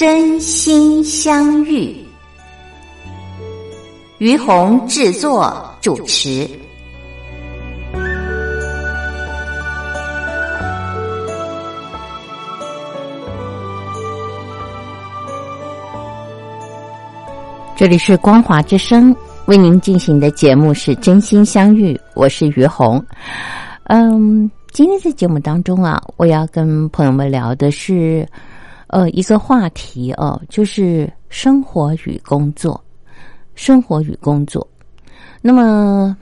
[0.00, 1.94] 真心相遇，
[4.16, 6.48] 于红制作主持。
[17.76, 19.14] 这里是光华之声
[19.44, 23.04] 为您进行的节目是真心相遇，我是于红。
[23.82, 28.26] 嗯，今天在节目当中啊，我要跟朋友们聊的是。
[28.90, 32.82] 呃，一个话题哦，就是生活与工作，
[33.54, 34.66] 生活与工作。
[35.40, 36.16] 那么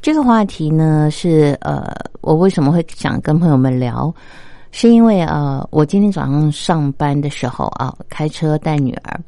[0.00, 4.12] 这个话题呢，是呃，我为什么会想跟朋友们聊？
[4.72, 9.20] 是因为呃，我今天早上上班的时候啊，开车带女儿，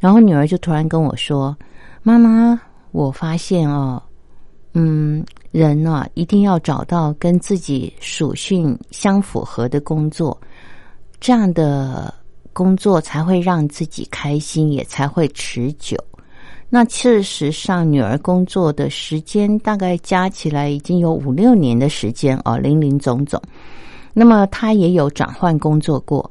[0.00, 1.54] 然后女儿就突然跟我说
[2.02, 2.58] ：“妈妈，
[2.92, 4.02] 我发现哦，
[4.72, 10.34] 嗯，人呢一定要找到跟自己属性相符合的工作。”
[11.24, 12.12] 这样的
[12.52, 15.96] 工作才会让自己开心，也才会持久。
[16.68, 23.40] 那事实上，女儿工作的时间大概加起来已经有五六年的时间哦，林林总总。
[24.12, 26.30] 那么她也有转换工作过。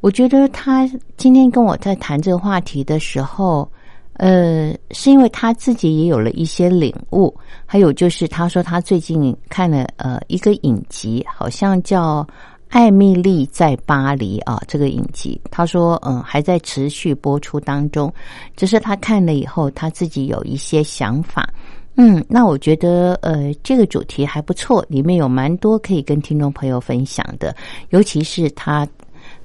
[0.00, 0.84] 我觉得她
[1.16, 3.70] 今天跟我在谈这个话题的时候，
[4.14, 7.32] 呃，是因为她自己也有了一些领悟。
[7.64, 12.26] 还有就是，她说她最近看了呃一个影集，好像叫。
[12.74, 18.12] 艾米丽在巴黎啊，这个影集，他说，嗯，还在持续播出当中。
[18.56, 21.48] 只是他看了以后，他自己有一些想法。
[21.94, 27.54] 嗯，那我觉得，呃，这个主题还不错，里面有蛮多可以跟听众朋友分享的。
[27.90, 28.84] 尤其是他，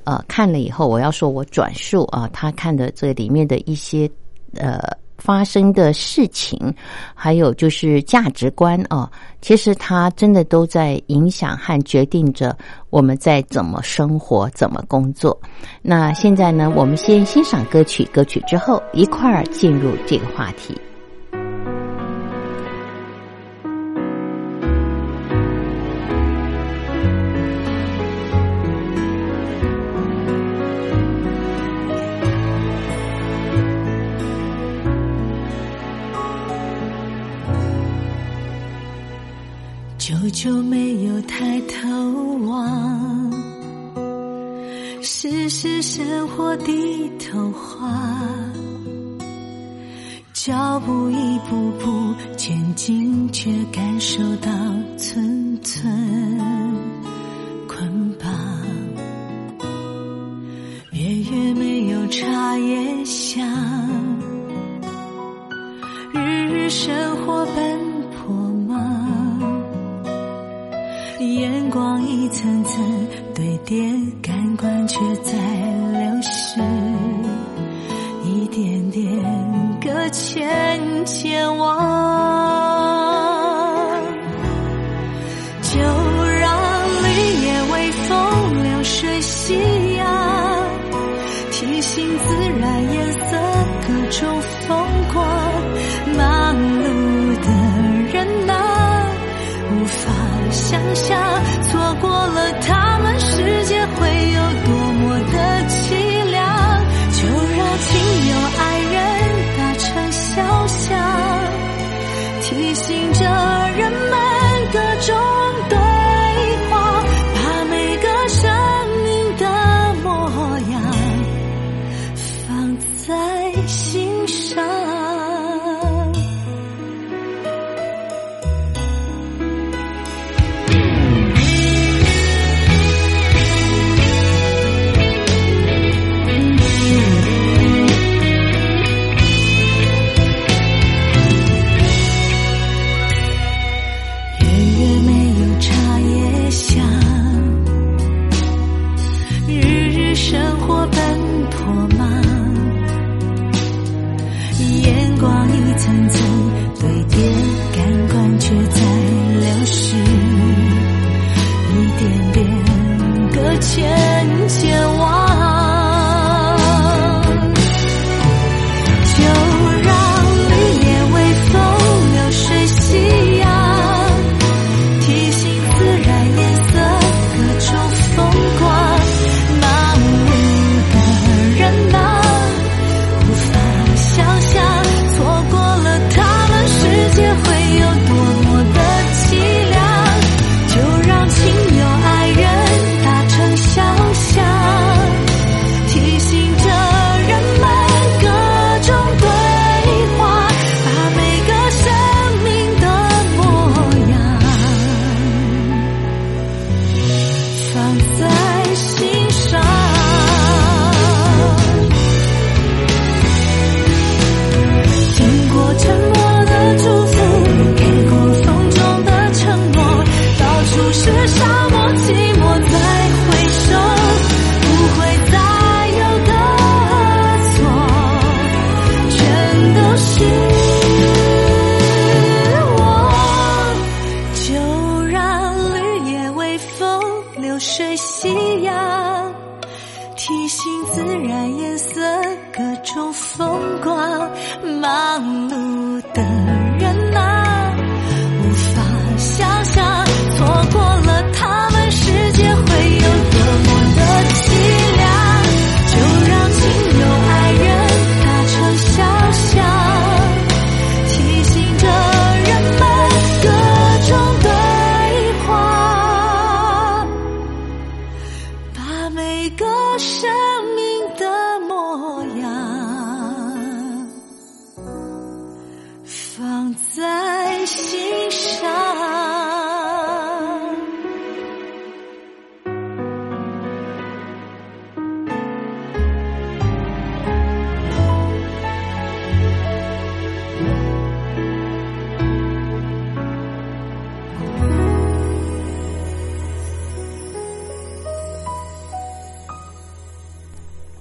[0.06, 4.09] 呃，看了以后，我要说我转述啊，他看的这里面的一些，
[4.56, 4.81] 呃。
[5.19, 6.74] 发生的事情，
[7.13, 9.09] 还有就是价值观啊，
[9.41, 12.57] 其实它真的都在影响和决定着
[12.90, 15.40] 我们在怎么生活、怎么工作。
[15.81, 20.75] 那现在呢，我们先欣赏歌曲，歌曲之后一块儿进入这个话题。
[40.09, 41.88] 久久没有抬头
[42.47, 43.31] 望，
[45.03, 47.96] 世事生活的头花，
[50.34, 54.52] 脚步一步步前进，却感受到
[54.98, 56.38] 寸寸
[72.79, 73.84] 层层堆叠，
[74.22, 75.34] 感官却在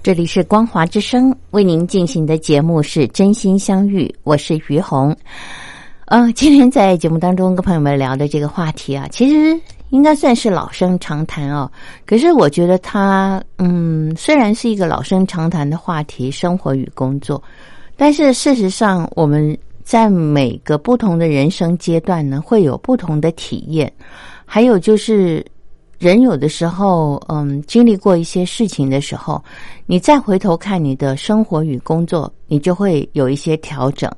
[0.09, 5.15] 这里是光华之声为您进行的节目是真心相遇，我是于红。
[6.05, 9.61] 呃，今天在节目当中跟朋友们聊的这个话题啊，其实
[9.91, 11.71] 应该算是老生常谈哦。
[12.07, 17.39] 可是我觉得它，嗯，虽然是一个老生常谈的话题，生活与工作，
[17.95, 23.93] 但是事实上我们在每个不同的人生阶段呢，会有不同的体验，
[24.43, 25.45] 还有就是。
[25.99, 29.43] 人有的时候，嗯，经历过一些事情的时候，
[29.85, 34.09] 你再回头看你的生活与工作，你就会有一些调整，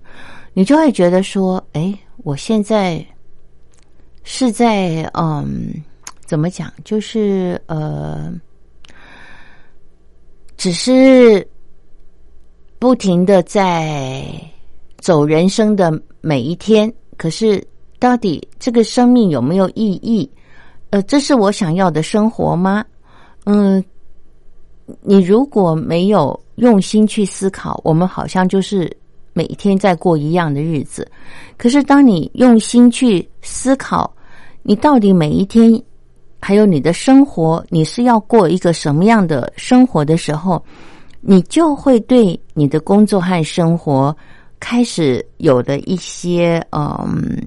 [0.54, 3.04] 你就会觉得说，哎，我现在
[4.24, 5.74] 是在，嗯，
[6.24, 6.72] 怎么讲？
[6.84, 8.32] 就是呃，
[10.56, 11.46] 只是
[12.78, 14.24] 不停的在
[15.00, 15.92] 走人生的
[16.22, 17.68] 每一天，可是
[17.98, 20.30] 到底这个生命有没有意义？
[20.92, 22.84] 呃，这是我想要的生活吗？
[23.46, 23.84] 嗯，
[25.02, 28.92] 你如果没有用心去思考，我们好像就是
[29.32, 31.10] 每天在过一样的日子。
[31.58, 34.14] 可是，当你用心去思考，
[34.64, 35.82] 你到底每一天
[36.42, 40.62] 还有你的生活，你是要过一个什么样的生活的时候，
[41.22, 44.14] 你就会对你的工作和生活
[44.60, 47.42] 开始有的一些嗯。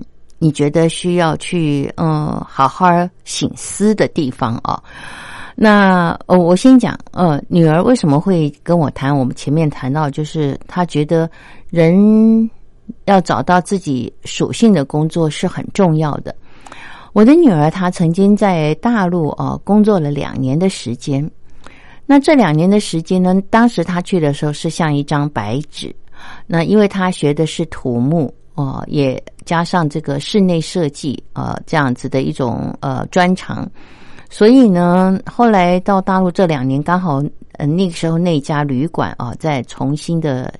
[0.44, 2.86] 你觉得需要去嗯好好
[3.24, 4.78] 醒思的地方啊？
[5.56, 9.16] 那呃，我先讲呃，女儿为什么会跟我谈？
[9.18, 11.30] 我们前面谈到，就是她觉得
[11.70, 12.50] 人
[13.06, 16.36] 要找到自己属性的工作是很重要的。
[17.14, 21.26] 我的女儿她曾经在大陆啊工作了两年的时间，
[22.04, 25.96] 那这两年的时间呢，当时她去的时候是像一张白纸，
[26.46, 28.30] 那因为她学的是土木。
[28.54, 33.68] 哦，也加上这个室内设计啊，这样子的一种呃专长，
[34.30, 37.20] 所以呢，后来到大陆这两年，刚好
[37.54, 40.54] 呃那个时候那家旅馆啊在重新的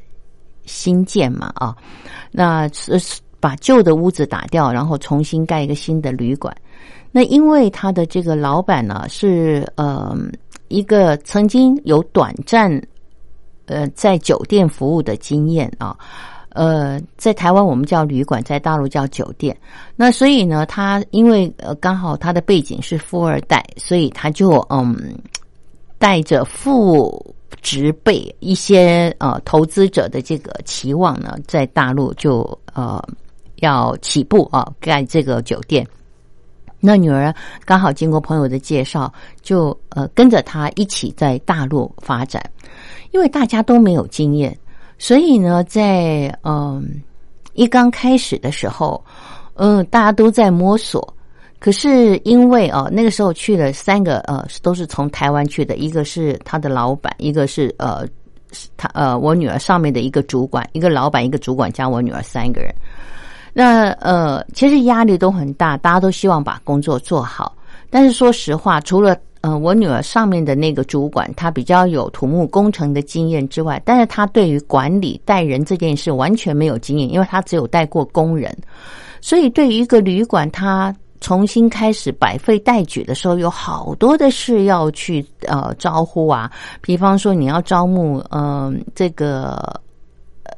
[0.64, 1.76] 新建嘛啊，
[2.32, 2.98] 那是
[3.38, 6.52] 把旧的屋子打掉，然后重新盖一个新的旅馆。
[7.12, 10.16] 那因为他的这个老板呢是呃
[10.66, 12.68] 一个曾经有短暂
[13.66, 15.96] 呃在酒店服务的经验啊。
[16.54, 19.56] 呃，在台湾我们叫旅馆，在大陆叫酒店。
[19.96, 24.96] 那所以呢，他因为呃刚好他的背景是富二代，所以他就嗯
[25.98, 33.02] 带着父执辈一些呃投资者的这个期望呢，在大陆就呃
[33.56, 35.84] 要起步啊盖这个酒店。
[36.78, 37.34] 那女儿
[37.64, 42.40] 刚好经过朋友的介绍，就呃跟着他一起在大陆发展，
[43.10, 44.56] 因为大家都没有经验。
[44.98, 47.02] 所以呢，在嗯
[47.54, 49.02] 一刚开始的时候，
[49.54, 51.12] 嗯，大家都在摸索。
[51.58, 58.06] 可是因为哦，那个时候去了三个呃，都是从台湾去的，一个是他的老板，一个是呃
[58.76, 62.70] 他呃我女儿上面的一个主管，一个老板，一个主管加我女儿三个人。
[63.54, 67.56] 那呃，其实压力都很大，大家都希望把工作做好。
[67.88, 78.56] 但是说实话，除了嗯，我女儿上面的那个主管，他比较有土木工程的经验之外，但是他对于管理带人这件事完全没有经验，因为他只有带过工人，
[79.20, 89.78] 所以对于一个旅馆，他重新开始百废待举的时候，有好多的事要去呃招呼啊，比方说你要招募嗯这个。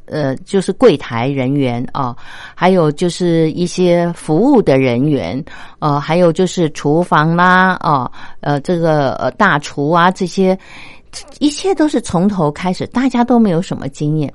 [0.06, 2.16] 呃，就是柜台人员啊，
[2.54, 5.44] 还有就是一些服务的人员，
[5.78, 8.10] 呃，还有就是厨房啦，啊，
[8.40, 10.58] 呃，这个呃大厨啊，这些
[11.38, 14.32] 一切都是从头开始，大家都没有什么经验。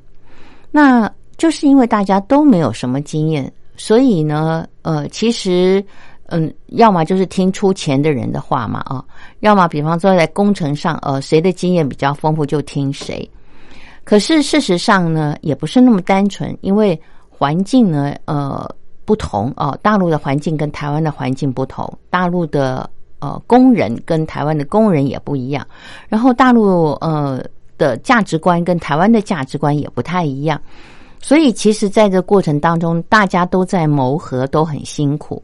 [0.71, 5.83] 那就是因为大家都没有什么经验，所以呢，呃，其实
[6.27, 9.03] 嗯，要么就是听出钱的人的话嘛，啊，
[9.41, 13.29] 要么比方说在工程上，呃，谁的经验比较丰富就听谁。
[14.03, 18.69] 可是事实上呢，也不是那么单纯，因为环境呢，呃，
[19.05, 19.77] 不同哦。
[19.81, 22.89] 大陆的环境跟台湾的环境不同，大陆的
[23.19, 25.65] 呃工人跟台湾的工人也不一样，
[26.09, 27.43] 然后大陆呃
[27.77, 30.59] 的价值观跟台湾的价值观也不太一样，
[31.19, 35.41] 所以其实在这过程当中，大家都在谋合，都很辛苦。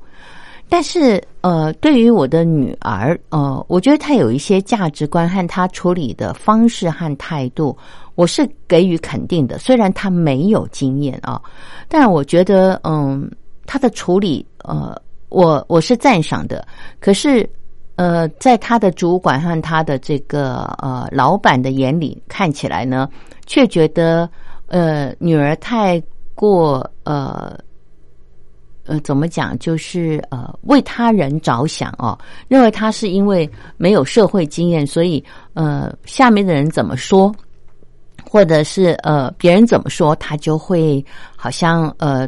[0.70, 7.78] 但是，呃，对于我的女儿，呃，我觉得她有一些价值观和她处理的方式和态度，
[8.18, 9.60] 我是给予肯定的。
[9.60, 11.40] 虽然他没有经验啊，
[11.88, 13.30] 但我觉得，嗯，
[13.68, 16.68] 他的处理，呃，我我是赞赏的。
[17.00, 17.48] 可是，
[17.96, 23.08] 呃，在他的主管和他的这个呃老板的眼里看起来呢，
[23.46, 24.28] 却觉得，
[24.66, 26.02] 呃，女儿太
[26.34, 27.56] 过呃。
[28.90, 29.60] 呃，怎么讲？
[29.60, 35.22] 就是呃，为他人着想哦，认为他是因为没有社会经验，所以
[35.56, 37.30] 呃，下面的人怎么说，
[38.30, 41.04] 或者是呃，别人怎么说，他就会
[41.36, 42.28] 好像呃，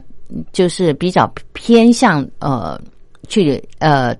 [0.51, 2.79] 就是比较偏向呃，
[3.27, 4.15] 去呃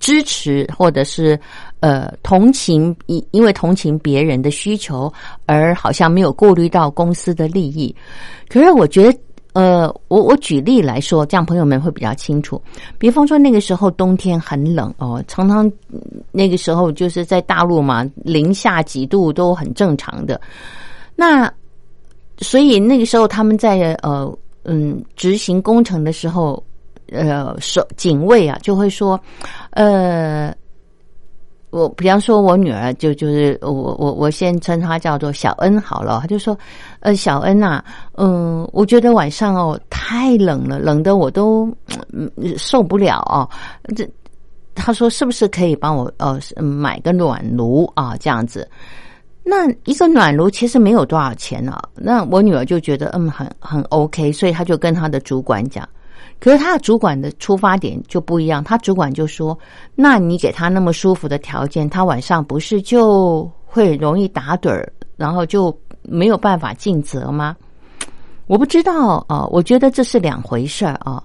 [0.00, 1.38] 支持，或者是
[1.80, 5.12] 呃同情，因因为同情别人的需求，
[5.46, 7.94] 而好像没有顾虑到公司的利益。
[8.48, 9.18] 可是我觉得。
[9.54, 12.58] 呃，我我举例来说，这样朋友们会比较清楚。
[12.96, 15.70] 比方说那个时候冬天很冷哦，常常
[16.30, 20.40] 那个时候就是在大陆嘛，零下几度都很正常的。
[21.22, 21.54] 那
[22.38, 26.60] 所以那个时候他们在呃嗯执行工程的时候，
[27.12, 29.18] 呃守警卫啊就会说，
[29.70, 30.52] 呃。
[31.70, 36.18] 我比方说，我女儿就就是我我我先称她叫做小恩好了。
[36.20, 36.54] 她就说
[37.00, 37.82] ：“呃，小恩呐，
[38.18, 41.74] 嗯，我觉得晚上哦太冷了，冷的我都
[42.58, 43.48] 受不了哦。
[43.96, 44.06] 这
[44.74, 48.14] 她说是不是可以帮我呃买个暖炉啊？
[48.20, 48.68] 这样子，
[49.44, 51.82] 那一个暖炉其实没有多少钱啊。
[51.94, 55.88] 那我女儿就觉得嗯很很 OK，所以她就跟她的主管讲。”
[56.38, 59.56] 可是她的主管的出发点就不一样，她主管就说
[59.94, 67.56] ：“那你给他那么舒服的条件，他晚上不是就会容易打盹儿，然后就没有办法尽责吗？”
[68.48, 71.22] 我不知道啊，我觉得这是两回事儿啊。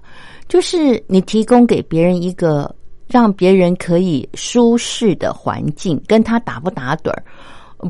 [0.48, 2.74] 就是你提供给别人一个
[3.08, 7.24] 让别人可以舒适的环境，跟他打不打盹儿。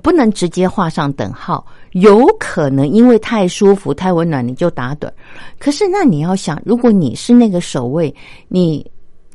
[0.03, 5.10] 不能直接画上等号，有可能因为太舒服、太温暖，你就打盹。
[5.58, 8.13] 可是，那你要想，如果你是那个守卫，
[8.50, 8.86] 你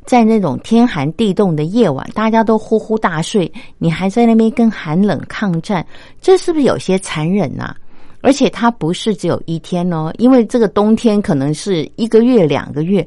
[0.05, 5.85] 在那种天寒地冻的夜晚，大家都呼呼大睡，你还在那边跟寒冷抗战，
[6.21, 7.75] 这是不是有些残忍呐？
[8.21, 13.05] 而且，它不是只有一天哦，因为这个冬天可能是一个月、两个月，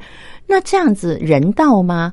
[0.48, 2.12] 那这样子人道吗？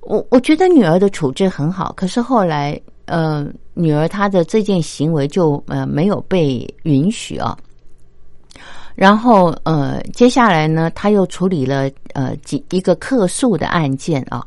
[0.00, 2.80] 我我觉得女儿的处置很好，可是后来。
[3.06, 7.56] 呃，女儿她的这件行为就呃没有被允许啊。
[8.94, 14.46] 然后呃，接下来呢，他又处理了呃几一个客诉的案件啊。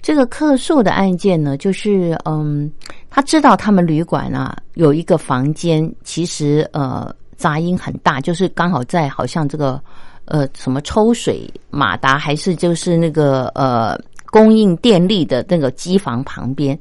[0.00, 2.70] 这个客诉的案件呢，就是嗯，
[3.10, 9.82] 他知道他们旅馆啊有一个房间，其实呃杂音很大，就是刚好在好像这个
[10.24, 13.98] 呃什么抽水马达，还是就是那个呃
[14.30, 16.78] 供应电力的那个机房旁边。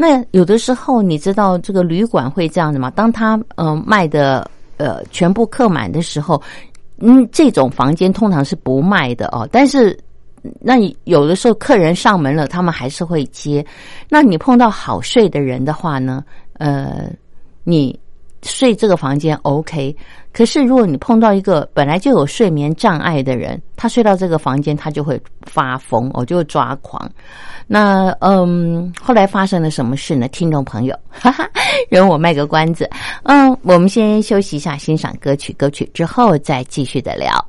[0.00, 2.88] 那有的时候，你知道这个旅馆会这样子吗？
[2.92, 6.40] 当他嗯卖的呃全部客满的时候，
[6.98, 9.48] 嗯，这种房间通常是不卖的哦。
[9.50, 9.98] 但是，
[10.60, 13.66] 那有的时候客人上门了，他们还是会接。
[14.08, 16.24] 那你碰到好睡的人的话呢？
[16.54, 17.10] 呃，
[17.64, 17.98] 你。
[18.44, 19.94] 睡这个房间 OK，
[20.38, 27.10] 可是如果你碰到一个本来就有睡眠障碍的人，他睡到这个房间，他就会发疯，我就会抓狂。
[27.66, 30.28] 那嗯，后来发生了什么事呢？
[30.28, 31.50] 听众朋友，哈哈，
[31.90, 32.88] 容我卖个关子。
[33.24, 37.44] 嗯，我们先休息一下，欣赏歌曲，歌曲之后再继续的聊。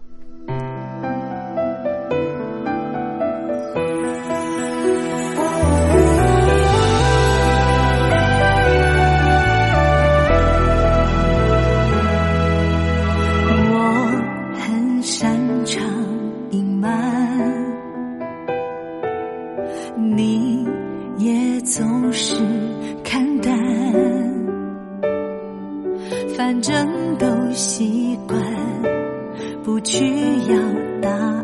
[21.61, 22.35] 总是
[23.03, 23.57] 看淡，
[26.35, 26.87] 反正
[27.17, 28.41] 都习惯
[29.63, 30.05] 不去
[30.47, 30.57] 要
[31.01, 31.38] 答案。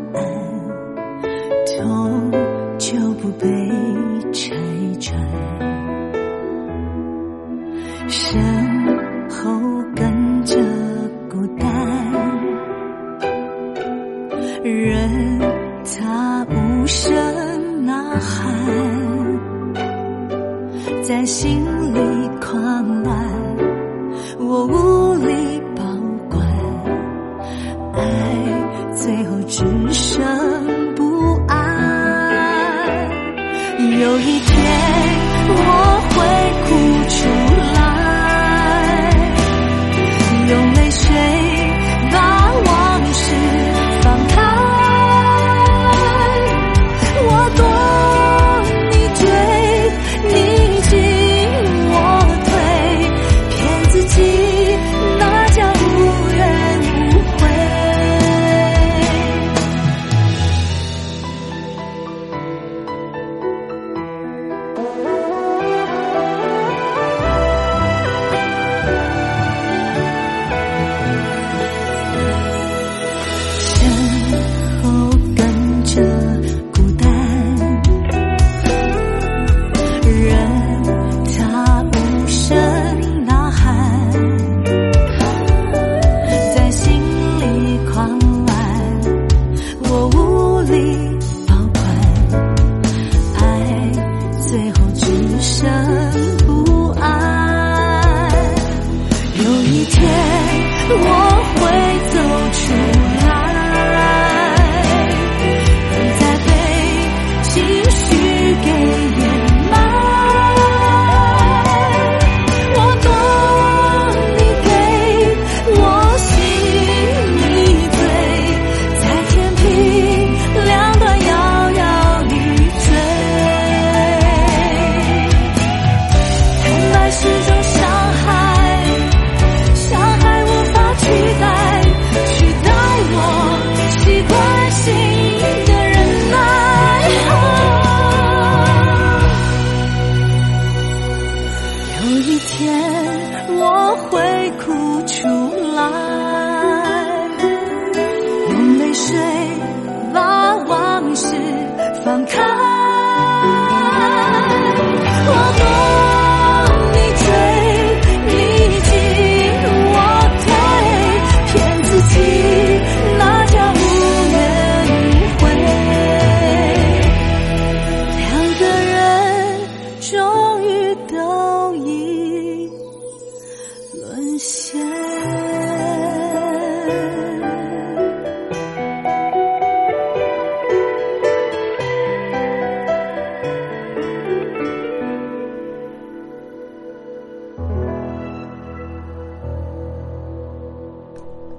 [21.06, 21.65] 在心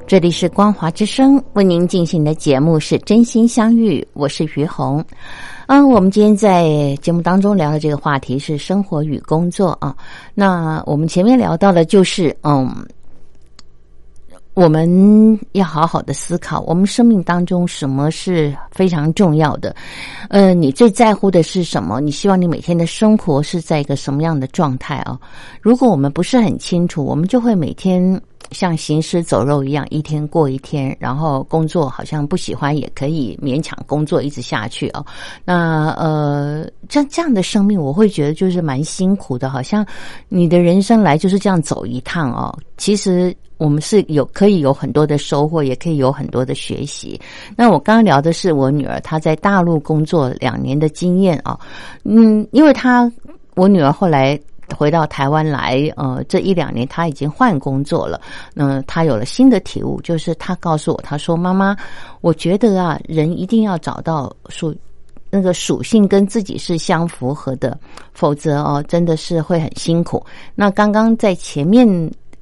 [0.08, 5.04] 这里是光华之声为您进行的节目是真心相遇，我是于红。
[5.66, 9.94] 嗯，我们今天在节目当中聊的这个话题是生活与工作啊。
[10.34, 12.74] 那我们前面聊到的就是，嗯，
[14.54, 19.76] 我们要好好的思考，我们生命当中什么是非常重要的。
[20.30, 22.00] 呃，你最在乎的是什么？
[22.00, 25.20] 你希望你每天的生活是在一个什么样的状态啊？
[25.62, 28.18] 如果我们不是很清楚，我们就会每天。
[28.52, 35.06] 像行尸走肉一样，一天过一天，然后工作好像不喜欢也可以勉强工作一直下去哦。
[35.44, 39.86] 那呃，这这样的生命，我会觉得就是蛮辛苦的，好像
[40.30, 42.58] 你的人生来就是这样走一趟哦。
[42.78, 47.20] 其实我们是有可以有很多的收获，也可以有很多的学习。
[47.56, 51.60] 那我刚刚聊的是我女儿她在大陆工作两年的经验啊，
[52.06, 53.12] 嗯，因为她
[53.56, 54.40] 我女儿后来。
[54.76, 58.20] 回到台湾来，呃，这一两年他已经换工作了。
[58.54, 61.76] 那他有了新的体悟，就是他告诉我，他说：“妈妈，
[62.22, 64.76] 我觉得啊，人一定要找到属
[65.30, 67.78] 那个属性跟自己是相符合的，
[68.14, 70.22] 否则哦，真的是会很辛苦。”
[70.54, 71.88] 那刚刚在前面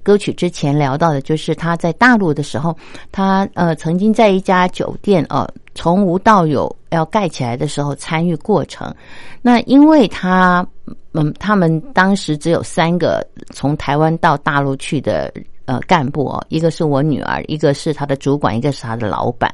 [0.01, 2.75] 歌曲之前聊到的，就是他在大陆的时候，
[3.11, 8.91] 他呃曾经在一家酒店哦，从无到有要盖起来的时候参与过程。
[9.43, 10.65] 那因为他。
[11.13, 15.33] 嗯，他们当时只有三个从台湾到大陆去的
[15.65, 19.53] 呃干部哦，一个是我女儿，一个是他的主管，一个是他的老板。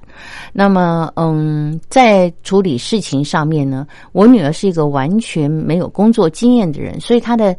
[0.54, 7.56] 那么，嗯，在处理事情上面呢，我女儿是一个完全没有工作经验的人，所以她的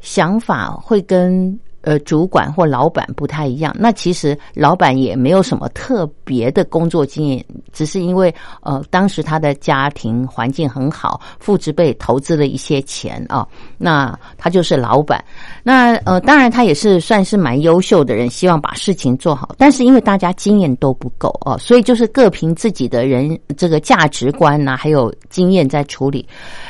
[0.00, 1.58] 想法会跟。
[1.82, 3.74] 呃，主管或老板不太一样。
[3.78, 13.46] 那其实老板也没有什么特别的工作经验，只是因为呃，当时他的家庭环境很好，父执辈投资了一些钱啊，
[13.78, 15.22] 那他就是老板。
[15.62, 19.54] 那呃，当然他也是算是蛮优秀的人，希望把事情做好。
[19.58, 26.24] 但是因为大家经验都不够哦，所以就是各凭自己的人这个价值观呐，还有经验在处理。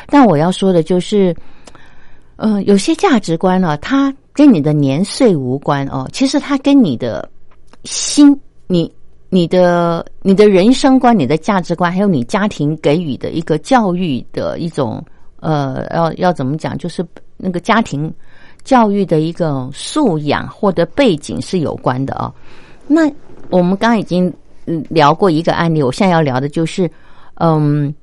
[0.06, 1.36] 但我要说的就是，
[2.36, 4.10] 呃，有些价值观呢，他。
[4.32, 7.28] 跟你的年岁无关哦，其实它跟你的
[7.84, 8.90] 心、你、
[9.28, 15.04] 你的、你的人生观、你的价值观，还有你家庭给予的一个教育的一种
[15.40, 18.12] 呃，要要怎么讲，就是那个家庭
[18.64, 22.32] 教育的一个素养或者背景是有关的哦。
[22.86, 23.02] 那
[23.50, 24.32] 我们刚刚已经
[24.88, 26.90] 聊过一个案例，我现在要聊的就是，
[27.34, 27.94] 嗯。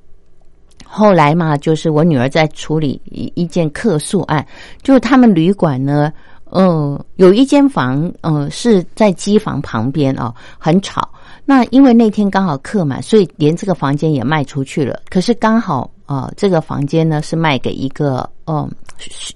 [0.92, 4.44] 后来嘛，就是我女儿在处理一一件客诉案，
[4.82, 6.12] 就是他们旅馆呢，
[6.50, 11.08] 嗯，有一间房，嗯，是在机房旁边哦，很吵。
[11.44, 15.00] 那因为那天刚好客满，所以连这个房间也卖出去了。
[15.08, 18.68] 可是刚好啊，这个房间呢是卖给一个嗯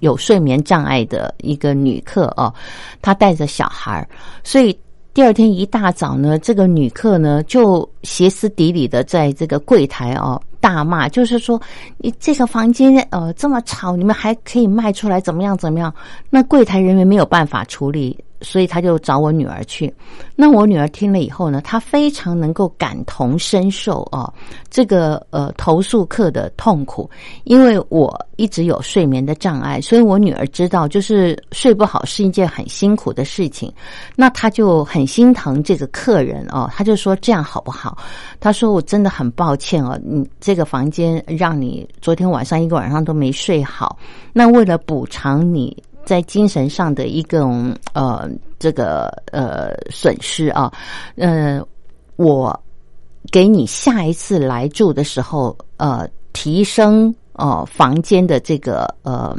[0.01, 2.53] 有睡眠障碍的一个女客哦，
[3.01, 4.07] 她带着小孩，
[4.43, 4.77] 所以。
[5.14, 11.61] 第二天一大早呢，这个女客呢就歇斯底里的在这个柜台哦大骂，就是说
[11.98, 15.94] 你这个房间呃这么吵，你们还可以卖出来怎么样怎么样？
[16.31, 19.92] 那柜台人员没有办法处理，所以他就找我女儿去。
[20.37, 24.33] 那我女儿听了以后呢，她非常能够感同身受哦，
[24.70, 27.09] 这个呃投诉客的痛苦，
[27.44, 33.73] 因为我一直有睡眠的障碍，所以我女儿知道，就是睡不好是一件很辛苦的事情。
[34.16, 37.97] 那她就很心疼这个客人哦，她就说这样好不好？
[38.40, 43.99] 她说我真的很抱歉哦，你这个房间让你昨天晚上一个晚上都没睡好，
[44.33, 45.83] 那为了补偿你。
[46.05, 50.73] 在精神上的一种呃，这个呃损失啊，
[51.17, 51.61] 呃，
[52.17, 52.59] 我
[53.33, 59.37] 给你下一次来住的时候，呃，提升哦房间的这个呃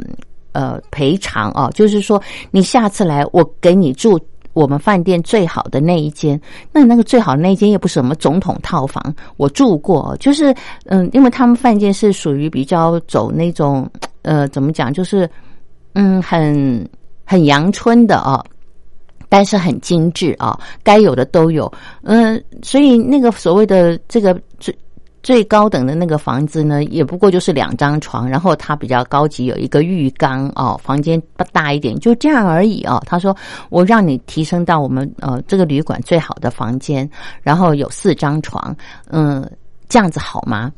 [0.52, 4.18] 呃赔偿啊，就是说你下次来，我给你住
[4.52, 6.40] 我们饭店最好的那一间，
[6.72, 10.54] 那那个最好的那一间又不是什么总统套房，我住过，就是
[10.86, 13.88] 嗯，因为他们饭店是属于比较走那种
[14.22, 15.28] 呃，怎么讲，就是。
[15.98, 16.86] 嗯，很
[17.24, 18.44] 很阳春的啊，
[19.30, 21.72] 但是很精致啊，该有的都有。
[22.02, 24.76] 嗯，所以那个所谓的这个最
[25.22, 33.02] 最高等的那个房子呢，也不过就是两张床，然后它比较高级，有一个浴缸哦，房间不大一点，就这样而已啊。
[33.06, 33.34] 他说
[33.70, 37.08] ：“我让你提升到我们呃这个旅馆最好的房间，
[37.42, 38.76] 然后有四张床，
[39.08, 39.50] 嗯，
[39.88, 40.70] 这样子好吗？”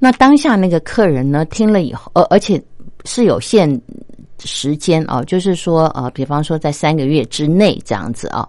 [0.00, 2.58] 那当下那个客人呢，听了以后，呃，而且
[3.04, 3.78] 是有限。
[4.46, 8.48] 时间啊，就是说呃，比方说在三个月之内这样子啊，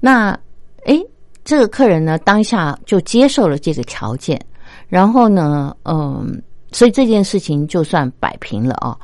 [0.00, 0.38] 那
[0.84, 1.04] 诶，
[1.44, 4.40] 这个客人呢当下就接受了这个条件，
[4.88, 6.40] 然后呢，嗯，
[6.72, 8.96] 所以这件事情就算摆平了啊。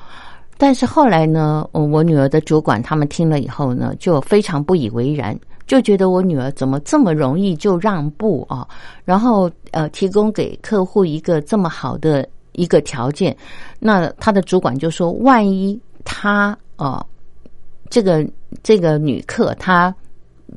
[0.58, 8.66] 但是后来呢，我女儿的主管他们听了以后呢，就非常不以为然，就觉得我女儿怎么这么容易就让步啊？
[9.04, 13.36] 然后呃，提供给客户一个这么好的一个条件，
[13.78, 15.78] 那他的主管就说，万一。
[16.06, 17.04] 他哦，
[17.90, 18.26] 这个
[18.62, 19.94] 这个女客，她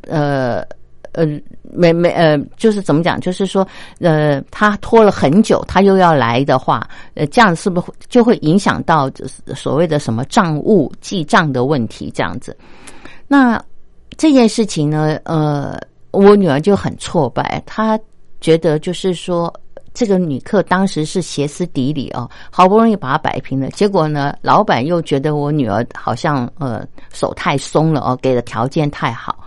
[0.07, 0.63] 呃
[1.12, 1.25] 呃
[1.63, 3.19] 没没呃，就是怎么讲？
[3.19, 3.67] 就是说
[3.99, 9.09] 呃，她拖了很久，她又要来的话，呃，这样是不是就会影响到
[9.55, 12.09] 所谓的什么账务记账的问题？
[12.13, 12.55] 这样子，
[13.27, 13.62] 那
[14.15, 15.77] 这件事情呢，呃，
[16.12, 17.99] 我女儿就很挫败，她
[18.39, 19.51] 觉得就是说。
[19.93, 29.38] 这个女客当时是歇斯底里哦，好不容易把她摆平了，结果呢，老板又觉得我女儿好像呃手太松了哦，给的条件太好。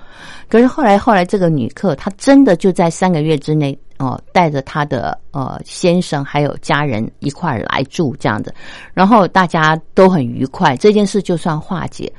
[0.48, 8.54] 可是后来后来这个女客她真的就在三个月之内哦，带着她的呃先生还有家人一块儿来住这样子，
[8.92, 12.12] 然后大家都很愉快，这件事就算化解。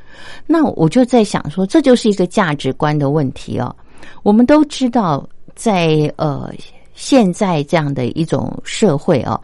[0.48, 3.76] 那我就在想说，这就是一个价值观的问题哦。
[4.24, 6.50] 我们都知道在呃。
[6.94, 9.40] 现在这样的一种社会啊，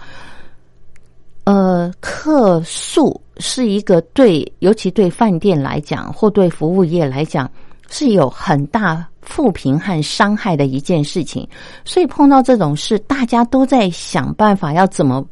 [1.46, 7.50] 呃，客诉是一个对，尤其对饭店来讲，或对服务业来讲，
[7.90, 11.48] 是有很大负评和伤害的一件事情。
[11.84, 15.26] 所以碰到这种事，大家都在想办法要怎么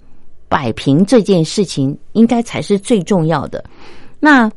[0.49, 3.63] 摆平这件事情，应该才是最重要的。
[4.19, 4.51] 那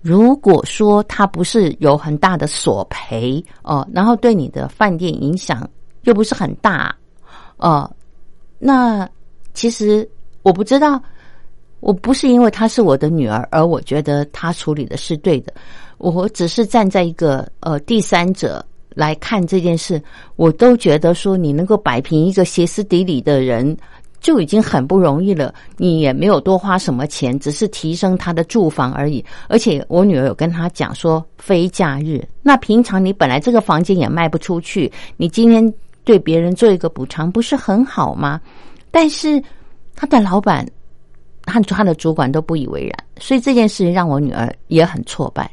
[0.00, 5.68] 如果说他不是有很大的索赔哦，然后对你的饭店影响。
[6.04, 6.94] 又不是很大，
[7.58, 7.88] 呃，
[8.58, 9.08] 那
[9.54, 10.08] 其实
[10.42, 11.00] 我不知道，
[11.80, 15.52] 我不是因为她是我的女儿而我觉得她处理的是对的，
[15.98, 20.02] 我只是站在一个呃第三者来看这件事，
[20.36, 23.76] 我都觉得说你能够摆平一个歇斯底里的人
[24.20, 35.72] 就已经很不容易了，你也没有多花什么钱，只是提升他的住房而已，而且我女儿有跟他讲说非假日，那平常你本来这个房间也卖不出去，你今天。
[36.04, 38.40] 对别人做一个补偿不是很好吗？
[38.90, 39.42] 但是
[39.94, 40.66] 他的老板、
[41.44, 45.50] 他他的主管都不以为然，所以这件事让我女儿也很挫败。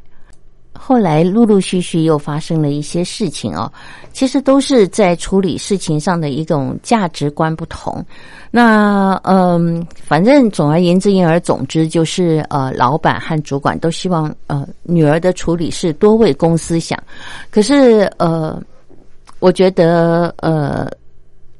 [0.74, 3.72] 后来陆陆续续又发生了一些事情哦，
[4.12, 8.04] 其实都是在处理事情上的一种价值观不同。
[8.50, 17.02] 那嗯，反正总而言之，言而总之，就是呃，老板和主管都希望呃女儿的处理是多为公司想，
[17.52, 18.62] 可是呃。
[19.40, 20.90] 我觉得，呃，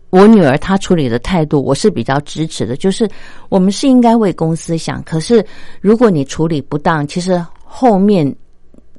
[0.10, 2.76] 我女儿她处理的态度，我是比较支持的。
[2.76, 3.10] 就是
[3.50, 5.46] 我们是应该为公司想，可是
[5.82, 8.36] 如果你处理不当，其实后面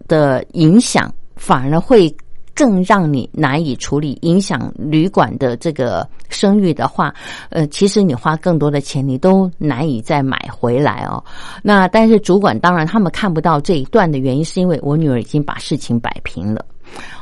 [0.08, 2.14] 的影响反而会
[2.54, 7.14] 更让你难以处理，影响旅馆的这个声誉的话，
[7.48, 11.22] 呃，其实你花更多的钱，你都难以再买回来哦。
[11.62, 16.64] 那但是主管当然他们看不到这一段的原因，是因为我女儿已经把事情摆平了。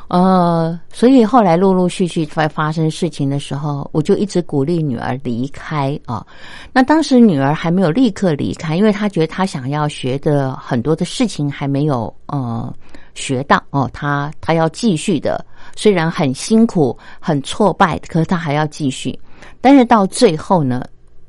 [0.09, 6.27] 呃，所以后来陆陆续续在发生事情的时候，我就一直鼓励女儿离开啊。
[6.73, 12.73] 那当时女儿还没有立刻离开，因为她觉得她想要学的很多的事情还没有呃
[13.15, 15.45] 学到哦，她她要继续的，
[15.77, 19.19] 虽然很辛苦很挫败，可是她还要继续。
[19.61, 20.83] 但是到最后呢，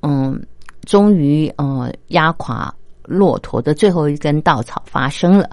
[0.04, 0.42] 嗯，
[0.86, 5.50] 终于呃压垮骆驼的最后一根稻草发生了，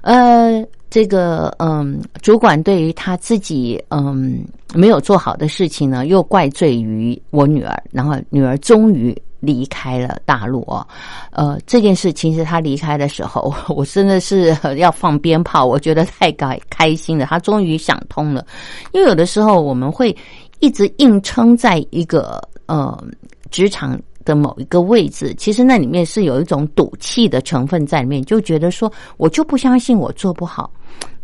[0.00, 0.64] 呃。
[0.92, 10.86] 这个嗯，主管对于他自己嗯没有做好的事情呢，又怪罪于我女儿，然后女儿终于离开了大陆哦。
[11.30, 17.24] 呃，这件事其实他离开的时候， 我真的是 要放鞭炮，我觉得太开开心了。
[17.24, 18.44] 他终于想通了，
[18.92, 20.14] 因为有的时候我们会
[20.60, 23.02] 一直硬撑在一个呃
[23.50, 23.98] 职场。
[24.24, 30.70] 的某一个位置，其实那里面是有一种赌气的成分在里面，就觉得说我就不相信我做不好。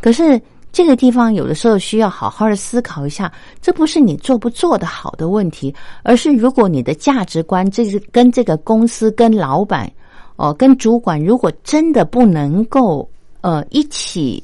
[0.00, 0.40] 可是
[0.72, 9.90] 这个地方有的时候需要好好的思考一下，这不是你做不做得好的问题，而是如果你的价值观，这是跟这个公司、跟老板、
[10.36, 13.08] 哦、跟主管，如果真的不能够
[13.40, 14.42] 呃一起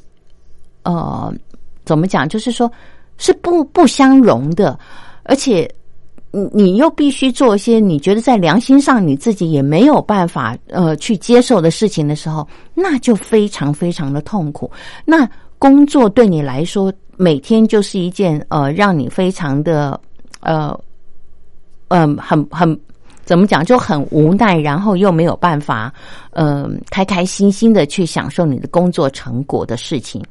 [0.83, 1.33] 呃
[1.85, 2.71] 怎么讲，就是说
[3.19, 4.79] 是不不相容的，
[5.25, 5.69] 而且。
[6.35, 14.71] 你你又必须做一些你觉得在良心上你自己也没有办法呃去接受的事情的时候，那就非常非常的痛苦。
[15.05, 19.99] 那工作对你来说每天就是一件呃让你非常的
[20.41, 20.77] 呃
[21.89, 22.79] 嗯很很
[23.25, 25.91] 怎么讲就很无奈，然后又没有办法
[26.33, 30.23] 嗯开开心心的去享受你的工作成果的事情。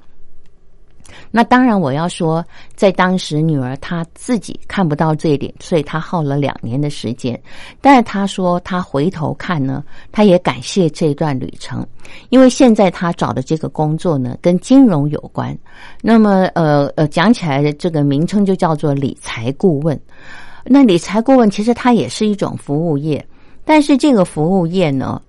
[1.31, 2.45] 那当然，我要说，
[2.75, 7.39] 在当时女儿她自己看不到这一点，所以她耗了两年的时间。
[7.81, 11.85] 但是她说，她回头看呢，她也感谢这段旅程，
[12.29, 15.57] 因为现在她找的这个工作呢，跟金融有关。
[16.01, 19.99] 那么，呃呃，讲起来的这个名称就叫做理财顾问。
[20.65, 23.25] 那理财顾问其实它也是一种服务业，
[23.65, 25.21] 但是这个服务业呢，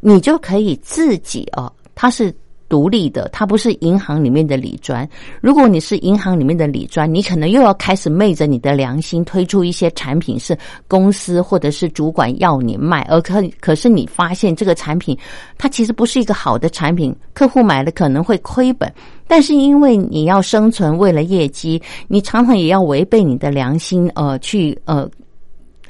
[0.00, 2.34] 你就可以自己哦，它是。
[2.68, 5.08] 独立的，它不是银行里面的理专。
[5.40, 15.16] 如果你是银行里面的理专，你可能又要开始昧着你的良心推出一些产品，是公司或者是主管要你卖，而可可是你发现这个产品
[15.56, 18.92] 它其实不是一个好的产品，客户买了可能会亏本。
[19.26, 25.08] 但是因为你要生存，为了业绩，你常常也要违背你的良心，呃，去呃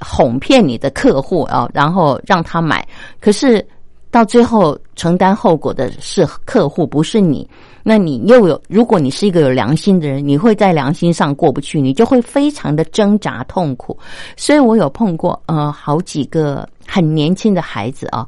[0.01, 2.87] 哄骗你的客户啊，然后让他买。
[3.21, 3.67] 可是。
[4.11, 7.49] 到最后承担后果的是客户，不是你。
[7.83, 13.97] 那你又有，如果你是一个有良心的人，你会在良心上过不去，你就会非常的挣扎痛苦。
[14.37, 18.27] 所以我有碰过呃好几个很年轻的孩子啊，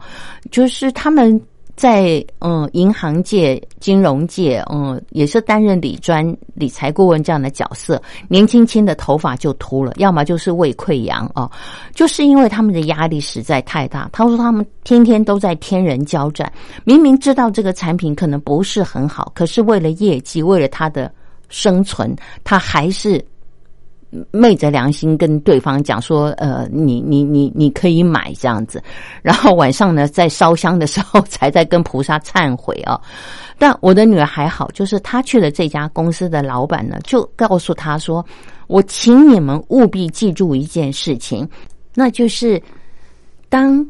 [0.50, 1.40] 就是他们。
[1.80, 7.98] 在嗯，银行界、金融界，嗯，也是担任理专、理财顾问这样的角色。
[8.28, 11.50] 年轻轻的头发就秃了，要么就是胃溃疡啊，
[11.94, 14.10] 就是因为他们的压力实在太大。
[14.12, 16.52] 他说他们天天都在天人交战，
[16.84, 21.10] 明明知道这个产品可能不是很好，可是为了业绩，为了他的
[21.48, 22.14] 生存，
[22.44, 23.24] 他还是。
[24.32, 28.82] 昧着良心跟对方讲说，呃，你你你你可以买这样子，
[29.22, 33.00] 然后晚上呢，在烧香的时候才在跟菩萨忏悔啊。
[33.56, 38.24] 但我的女儿还好，就是她去了这家公司的老板呢，就告诉她说
[38.66, 41.48] ：“我请你们务必记住一件事情，
[41.94, 42.60] 那就是
[43.48, 43.86] 当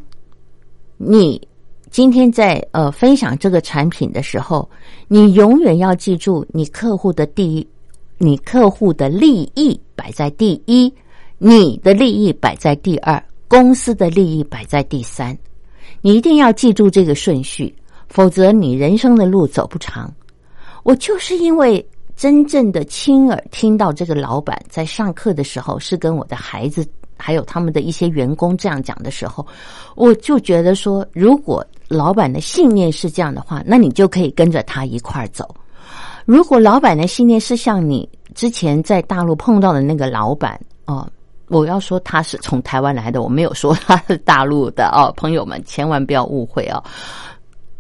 [0.97, 1.41] 你
[1.91, 4.69] 今天在呃分享这个产品的时候，
[5.09, 7.67] 你永远要记住你客户的第一。”
[8.23, 10.93] 你客户的利益摆在第一，
[11.39, 15.37] 你的利益摆在第二，公司的利益摆在第三。
[16.03, 17.75] 你一定要记住这个顺序，
[18.11, 20.13] 否则你人生的路走不长。
[20.83, 21.83] 我就是因为
[22.15, 29.47] 真正的亲耳听到这个老板在上课的时候是跟我的孩子还有他们的一些员工这样讲的时候，
[29.97, 35.49] 我就觉得说，如果老板的信念是这样的话，那你就可以跟着他一块儿走。
[36.31, 41.05] 如果老板的信念是像你之前在大陆碰到的那个老板哦，
[41.49, 46.81] 我要说他是从台湾来的，我没有说他是大陆的哦，朋友们千万不要误会哦。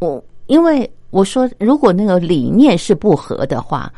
[0.00, 3.88] 我因为我说，如果那个理念是不合的话，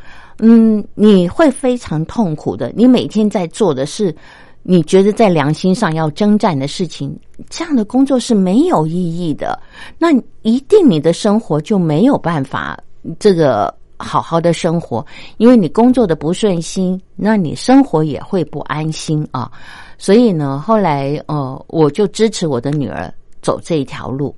[0.40, 2.70] 嗯，你会非常痛苦的。
[2.76, 4.14] 你每天在做的是
[4.62, 9.58] 你觉得在良心上要征战的事情，这样的工作是没有意义的。
[9.96, 10.08] 那
[10.42, 12.78] 一定你的生活就没有办法
[13.18, 13.74] 这个。
[14.02, 15.04] 好好的生活，
[15.38, 19.50] 因为你工作的不顺心，那你生活也会不安心啊。
[19.96, 24.34] 所以呢，后来呃，我就支持我的女儿走这一条路。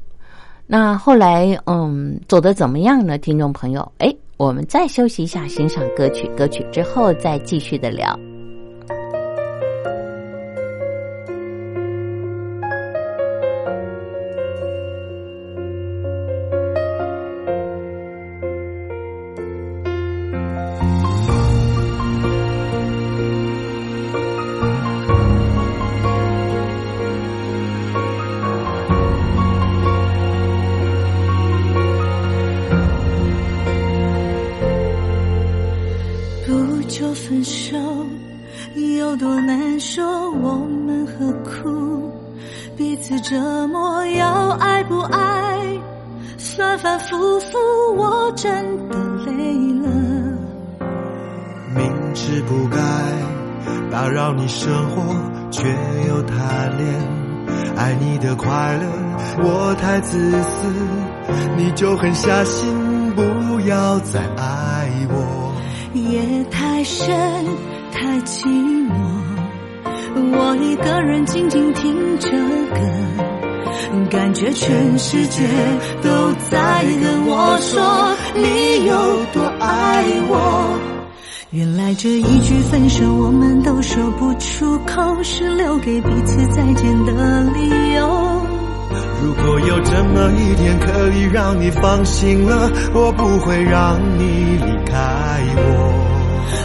[0.67, 3.19] 那后来嗯，走的怎么样呢？
[3.19, 8.19] 听众朋友，哎，我们再休息一下，欣赏歌曲，歌曲之后再继续的聊。
[62.25, 65.55] 下心，不要再爱我。
[65.93, 67.15] 夜太深，
[67.93, 68.47] 太寂
[68.89, 68.95] 寞，
[70.33, 72.81] 我一个人静静听着歌，
[74.09, 75.43] 感觉全世界
[76.01, 78.97] 都在跟我说你有
[79.35, 80.79] 多爱我。
[81.51, 88.24] 原来这一句分手，我们都说不出口，是留给彼此再见的理由。
[89.37, 94.97] 如果有这么一天可以让你放心了，我不会让你离开
[95.57, 95.93] 我。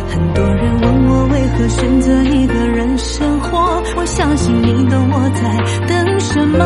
[0.09, 5.41] 很多人问我为何选择一个人生活，我相信你懂我在
[5.87, 6.57] 等什么。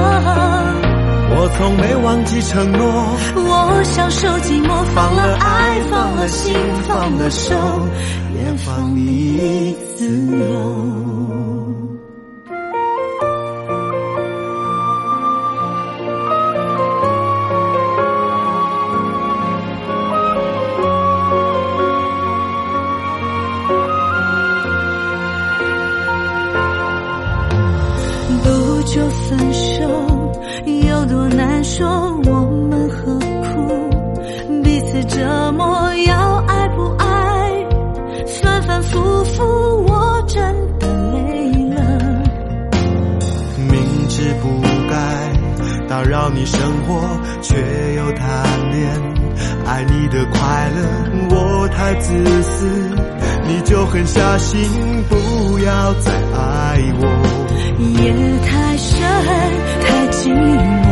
[1.36, 6.54] 我从没忘记承诺，我享受寂寞，放了爱，放了心，
[6.88, 7.56] 放了手，
[8.36, 10.06] 也放你自
[10.38, 11.23] 由。
[46.36, 47.56] 你生活，却
[47.96, 48.28] 又贪
[48.72, 48.90] 恋
[49.66, 50.78] 爱你的快乐，
[51.30, 52.14] 我太自
[52.44, 52.68] 私，
[53.48, 54.60] 你就狠下心，
[55.10, 57.04] 不要再爱我。
[57.80, 58.14] 夜
[58.46, 59.00] 太深，
[59.82, 60.86] 太寂寞，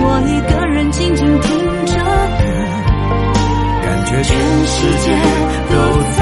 [0.00, 1.46] 我一个人静静听
[1.86, 1.94] 着
[2.38, 2.44] 歌，
[3.84, 4.36] 感觉全
[4.66, 5.06] 世界
[5.70, 5.74] 都
[6.16, 6.20] 在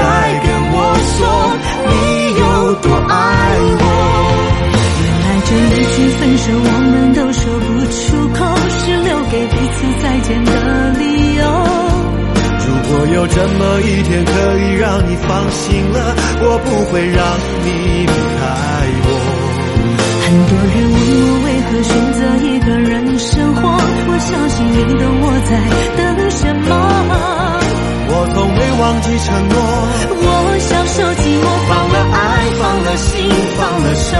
[6.19, 7.97] 分手，我们都说不出
[8.33, 8.39] 口，
[8.69, 10.51] 是留给彼此再见的
[10.99, 11.41] 理由。
[12.67, 17.21] 如果有这么一天可以让你放心了，我不会让
[17.63, 18.11] 你离开
[19.03, 19.09] 我。
[20.27, 23.61] 很多人问我为何选择一个人生活，
[24.09, 25.51] 我相信你懂我在
[25.95, 26.69] 等什么。
[28.09, 29.55] 我从未忘记承诺，
[30.19, 30.25] 我
[30.59, 30.97] 享受
[32.95, 34.17] 心，放了手，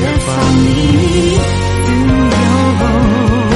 [0.00, 0.34] 也放
[0.64, 1.38] 你
[1.84, 1.92] 自
[3.50, 3.55] 由。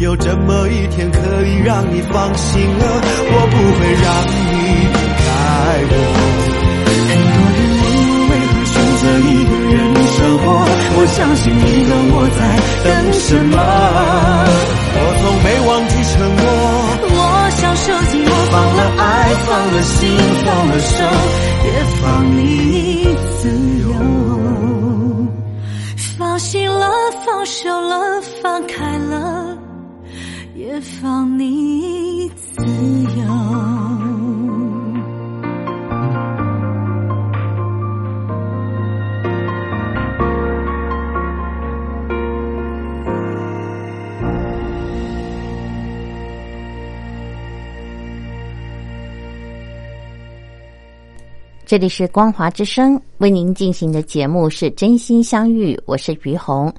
[0.00, 4.36] 有这么一天可以让你放心了，我不会让你
[4.94, 5.26] 离开
[5.90, 5.92] 我。
[6.86, 9.76] 很多人问我为何选择一个人
[10.06, 10.46] 生活，
[10.94, 12.40] 我相信你懂我在
[12.84, 13.58] 等什么。
[14.94, 16.46] 我从没忘记承诺，
[17.10, 17.20] 我
[17.58, 19.02] 享受寂寞，放了爱，
[19.46, 20.00] 放了心，
[20.46, 20.94] 放了手，
[21.64, 22.02] 也放
[22.36, 22.38] 你
[23.42, 23.50] 自
[23.82, 24.27] 由。
[30.96, 31.27] 方
[51.68, 56.72] 这里是光华之声为您进行的节目是真心相遇，我是于红。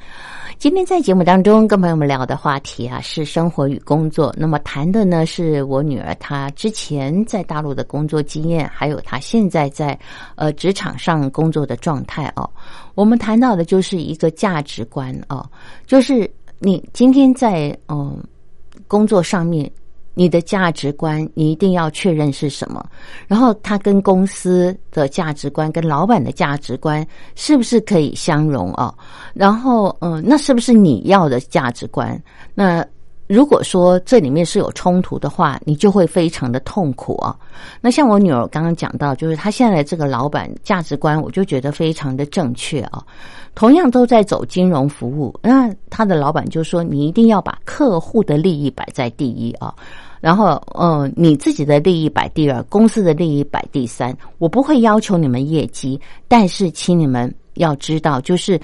[0.57, 9.95] 今天在节目当中跟朋友们聊的话题啊是生活与工作，那么谈的呢是我女儿她之前在大陆的工作经验，还有她现在在
[10.33, 12.49] 呃职场上工作的状态哦。
[12.95, 15.47] 我们谈到的就是一个价值观哦，
[15.85, 16.27] 就是
[16.57, 18.19] 你今天在嗯
[18.87, 19.71] 工作上面。
[20.19, 22.85] 你的价值观，你一定要确认是什么，
[23.25, 28.93] 然后它跟公司的价值观、跟老板的价值观是不是可以相容啊？
[29.33, 32.21] 然后，嗯，那是不是你要的价值观？
[32.53, 32.85] 那
[33.27, 37.33] 如果说这里面是有冲突的话，你就会非常的痛苦啊。
[37.79, 43.01] 那像我女儿刚刚讲到，就是她现在这个老板价值观，我就觉得非常的正确啊。
[43.55, 49.73] 同样都在走金融服务，那他的老板就说：“你一定要把客户的利益摆在第一啊。”
[50.21, 54.15] 然后，嗯，你自己的利益摆第二，公司的利益摆第三。
[54.37, 58.59] 我不会要求你们业绩，但是请你们要知道，就是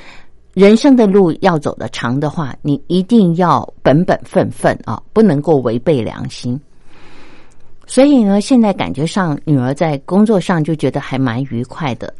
[0.53, 6.59] 人生的路要走得长的话，你一定要本本分分啊，不能够违背良心。
[7.87, 12.13] 所以呢，现在感觉上女儿在工作上就觉得还蛮愉快的。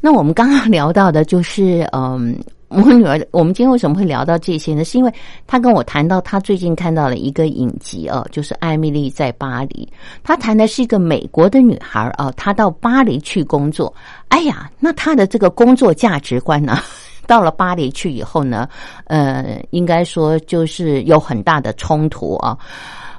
[0.00, 2.38] 那我们刚刚聊到的就是，嗯。
[2.68, 4.84] 我女儿，我们今天为什么会聊到这些呢？
[4.84, 5.12] 是因为
[5.46, 9.88] 她跟我谈到她最近看到了一个影集哦，就是《艾米丽在巴黎》。
[10.24, 13.94] 她谈的是一个美国的女孩啊，她到巴黎去工作。
[14.28, 16.78] 哎呀，那她的这个工作价值观呢，
[17.26, 18.68] 到了巴黎去以后呢，
[19.04, 22.58] 呃，应该说就是有很大的冲突啊。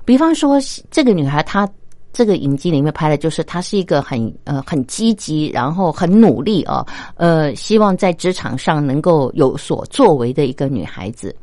[0.04, 0.58] 比方说，
[0.92, 1.68] 这个女孩她。
[2.18, 11.36] 这个影集里面拍的就是她是一个很呃很积极，然后很努力啊，呃，希望在职场上能够有所作为的一个女孩子。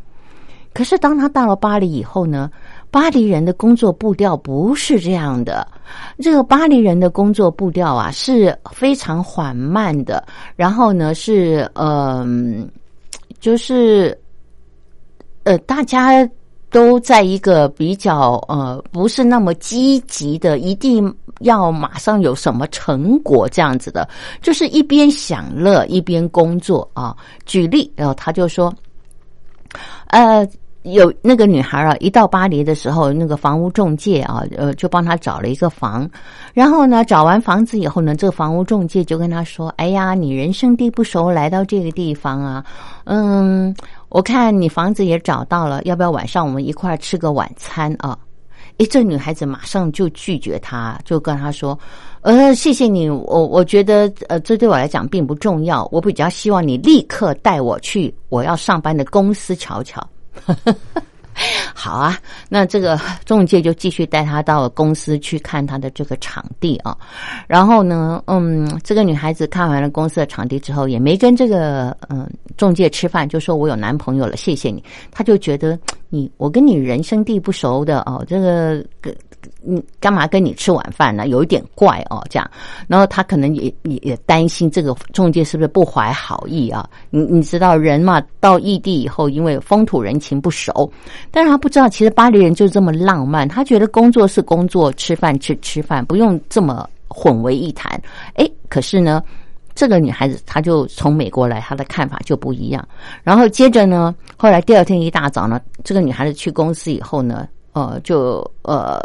[0.72, 2.50] 可是当她到了巴黎以后呢，
[2.90, 5.64] 巴黎人的工作步调不是这样的。
[6.18, 12.68] 这个巴黎人的工作步调啊是非常缓慢的，然后呢是嗯，
[13.38, 14.18] 就是
[15.44, 16.28] 呃大家。
[16.74, 24.08] 都在一个比较呃不是那么积极的，一定要马上有什么成果这样子的，
[24.42, 27.16] 就是一边享乐一边工作啊。
[27.46, 28.74] 举例，然后他就说，
[30.08, 30.44] 呃，
[30.82, 36.10] 有那个女孩啊，一到巴黎的时候，那个房屋中介啊，呃，就帮他找了一个房，
[36.54, 42.64] 然后呢，找完房子以后呢，这个房屋中介就跟他说：“哎呀，你人生地不熟，来到这个地方啊，
[43.04, 43.72] 嗯。”
[44.14, 48.16] 我看你房子也找到了，要不要晚上我们一块儿吃个晚餐啊？
[48.78, 51.76] 诶，这女孩子马上就拒绝他，就跟他说
[52.22, 60.00] ：“呃，谢谢你，我我觉得呃，这对我来讲并不重要，我比较希望你立刻带我去我要上班的公司瞧瞧。”
[61.74, 62.18] 好啊，
[62.48, 66.96] 那这个中介就继续带他到公司去看他的这个场地啊。
[67.46, 74.82] 然后呢，嗯，这个女孩子看完了公司的场地之后，也没跟这个嗯中介吃饭，就说我有男朋友了，谢谢你。
[75.10, 75.78] 她就觉得
[76.08, 78.84] 你我跟你人生地不熟的哦，这个。
[79.62, 81.28] 你干嘛跟你吃晚饭呢？
[81.28, 82.50] 有一点怪哦，这样。
[82.86, 86.88] 然后他可能也也也担心这个中介是不是不怀好意啊？
[87.10, 90.90] 你你知道人嘛，到异地以后，因为风土人情不熟，
[91.30, 93.48] 但是他不知道，其实巴黎人就这么浪漫。
[93.48, 98.00] 他觉得工作是工作，吃饭吃吃饭，不用这么混为一谈。
[98.34, 99.22] 哎，可是呢，
[99.74, 102.86] 这个女孩子她就从美国来，她的看法就不一样。
[103.22, 109.00] 然后接着呢，后来第二天一大早呢，这个女孩子去公司以后呢，呃，就呃。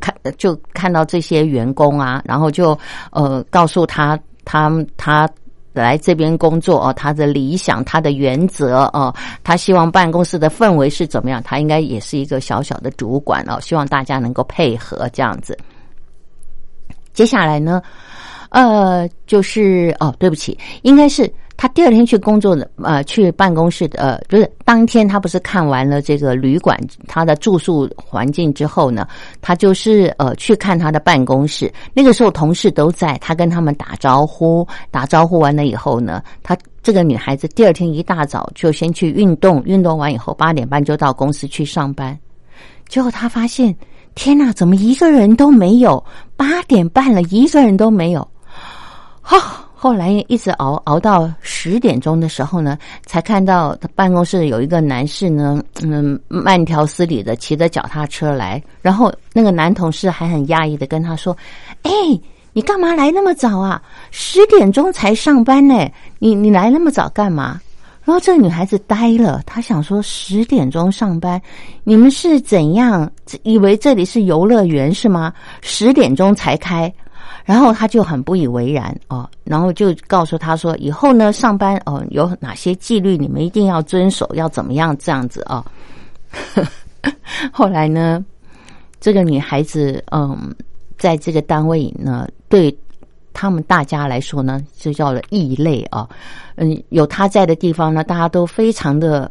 [0.00, 2.76] 看，就看到这些员工啊，然后就
[3.12, 5.28] 呃告诉他，他他
[5.72, 11.42] 来这边工作哦，他的理想，他的原则哦，他希望办公室的氛围是怎么样？
[11.44, 15.56] 他应该也是一个小小的主管哦，希望大家能够配合这样子。
[17.12, 17.80] 接下来呢，
[18.48, 21.32] 呃，就是哦，对不起，应该是。
[21.60, 26.74] 他第二天去工作的，呃，去办公室，呃，就是当天他不是看完了这个旅馆
[27.06, 29.06] 他的住宿环境之后呢，
[29.42, 31.70] 他就是呃去看他的办公室。
[31.92, 42.18] 那个时候同事都在，他跟他们打招呼，打招呼完了以后呢，他这个女孩子第二天一大早就先去运动，运动完以后八点半就到公司去上班。
[42.88, 43.76] 结果他发现，
[44.14, 46.02] 天哪，怎么一个人都没有？
[46.38, 48.26] 八点半了，一个人都没有，
[49.20, 49.66] 哈。
[49.82, 52.76] 后来一直熬熬到十点钟的时候呢，
[53.06, 61.34] 才看到他办公室有一个男士呢，嗯，慢条斯理的骑着脚踏车来，然后那个男同事还很压抑的跟他说
[61.80, 61.90] ：“哎，
[62.52, 63.80] 你干嘛来那么早啊？
[64.10, 67.58] 十点钟才上班呢，你你来那么早干嘛？”
[68.04, 71.40] 然后这个女孩子呆了，她想说：“十点钟上班，
[71.84, 73.10] 你们是怎样
[73.44, 75.32] 以为这里是游乐园是吗？
[75.62, 76.92] 十点钟才开。”
[77.44, 85.64] 然后他就很不以为然哦，然后就告诉他说，以后呢上班哦有哪些纪律你们一定要遵守，要怎么样这样子啊。
[87.52, 88.24] 后来呢，
[89.00, 90.54] 这个女孩子嗯，
[90.98, 92.76] 在这个单位呢，对
[93.32, 96.08] 他们大家来说呢，就叫了异类啊。
[96.56, 99.30] 嗯，有她在的地方呢，大家都非常的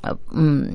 [0.00, 0.72] 呃嗯。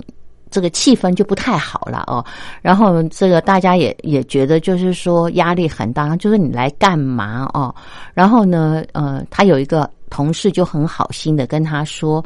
[0.49, 2.23] 这个气氛就不太好了哦，
[2.61, 7.73] 然后这个大家也也觉得就是说压力很大，就是你来干嘛哦？
[8.13, 12.23] 然后呢，呃，他有一个同事就很好心的跟他说：“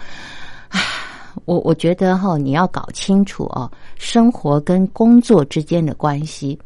[0.69, 0.79] 唉，
[1.45, 6.57] 我我觉得哈，你要搞清楚哦，生活跟工作之间的关系。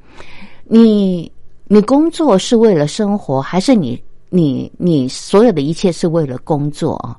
[0.65, 1.31] 你
[1.65, 7.17] 你工作是为了生活，还是你你你所有的一切是为了工作啊？”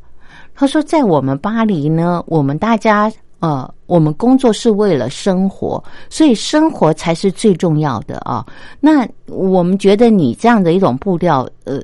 [0.55, 8.45] 他说：“在我们巴黎呢，我们大家。”呃，我们工作是为了生活，所以生活才是最重要的啊。
[8.80, 11.78] 那我们觉得你这样的一种步调，呃，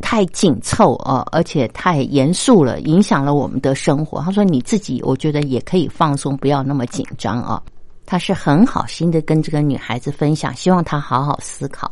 [0.00, 4.20] 太紧凑啊，而且太严肃了，影响了我们的生活。
[4.20, 7.60] 他说你自己，我觉得也可以放松，不要那么紧张啊。
[8.06, 11.90] 他是很好心的跟这个女孩子分享，希望她好好思考。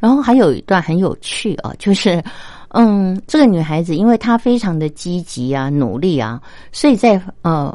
[0.00, 2.22] 然后还有一段很有趣啊，就是
[2.70, 7.72] 嗯，这个女孩子因为她非常的积极啊，努力啊，所以在呃。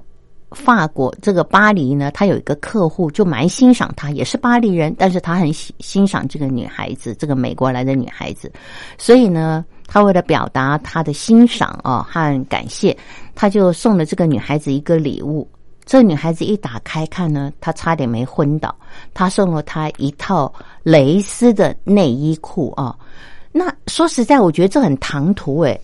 [0.51, 8.51] 法国这个巴黎呢，他有一个客户就蛮欣赏他，也是巴黎人，但是他很欣欣赏这个女孩子，这个美国来的女孩子，
[8.97, 12.95] 所以呢，他为了表达他的欣赏啊和感谢，
[13.33, 15.47] 他就送了这个女孩子一个礼物。
[15.85, 18.73] 这女孩子一打开看呢，她差点没昏倒。
[19.13, 22.95] 他送了她一套蕾丝的内衣裤啊。
[23.51, 25.79] 那说实在，我觉得这很唐突诶，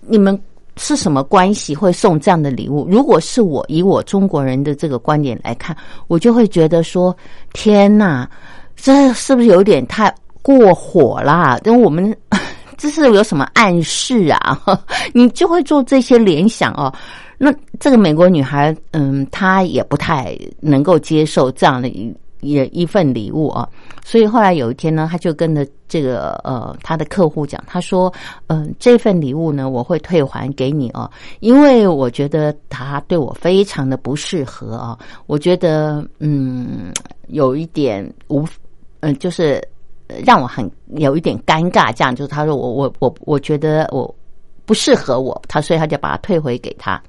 [0.00, 0.38] 你们。
[0.78, 2.86] 是什么关系会送这样的礼物？
[2.88, 5.76] 如果是我以我中国人的这个观点来看，
[6.06, 7.14] 我就会觉得说：
[7.52, 8.28] 天哪，
[8.76, 11.58] 这是不是有点太过火啦？
[11.64, 12.16] 因为我们
[12.78, 14.58] 这是有什么暗示啊？
[15.12, 16.92] 你就会做这些联想哦。
[17.36, 22.14] 那这个美国女孩，嗯，她也不太能够接受这样的一。
[22.40, 23.68] 也一份礼物啊，
[24.04, 28.12] 所以后来有一天呢，他就跟着这个呃他的客户讲，他说
[28.46, 31.10] ：“嗯，这份礼物呢，我会退还给你哦，
[31.40, 36.92] 因为我觉得他对我非常的不适合啊，我觉得嗯
[37.26, 38.46] 有一点无
[39.00, 39.60] 嗯，就是
[40.24, 44.14] 让我很有一点尴尬，这样就是他说我我我我觉得我
[44.64, 47.02] 不适合我，他所以他就把它退回给他，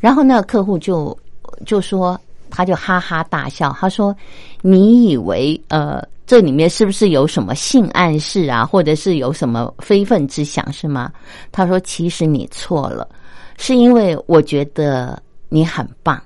[0.00, 1.16] 然后那个客户就
[1.64, 2.20] 就说。”
[2.54, 4.14] 他就哈哈大笑，他说
[4.62, 11.10] ：“你以为呃，这里面是不是有什么性暗示啊，或者是有什么非分之想是吗？”
[11.50, 13.08] 他说：“其实你错了，
[13.58, 16.22] 是因为我觉得你很棒。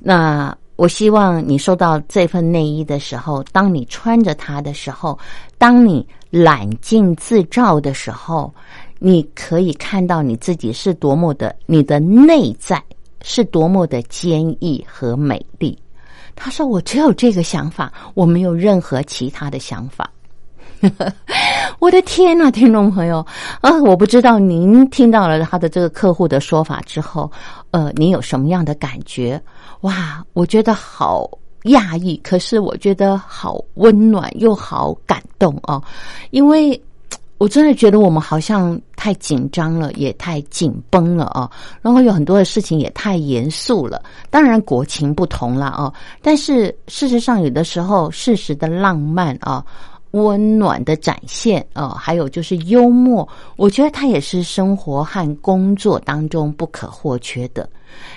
[0.00, 5.18] 那我希望你收到这份内衣的时候，当你穿着它的时候，
[5.58, 8.52] 当你揽镜自照的时候，
[8.98, 12.82] 你可以看到你自己是多么的，你的内在。”
[13.28, 15.76] 是多么的坚毅和美丽。
[16.36, 20.08] 他说：“我只有这个想法，我没有任何其他的想法。
[21.80, 23.26] ”我的天呐，听众朋友
[23.60, 27.28] 啊，我不知道您听到了他的这个客户的说法之后，
[27.72, 29.42] 呃，您有什么样的感觉？
[29.80, 31.28] 哇，我觉得好
[31.64, 35.82] 讶异，可是我觉得好温暖又好感动哦，
[36.30, 36.80] 因为。
[37.38, 41.50] 我真的觉得我们好像太紧张了，也太紧绷了啊！
[41.82, 44.02] 然后有很多的事情也太严肃了。
[44.30, 49.62] 当然国情不同了啊，但是事实上有的时候，事实的浪漫啊，
[50.12, 57.68] 温暖的展现啊，还有就是幽默，我觉得它也是生活和工作当中不可或缺的。